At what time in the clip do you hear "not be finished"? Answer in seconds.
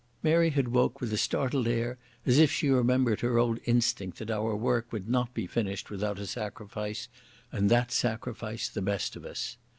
5.07-5.91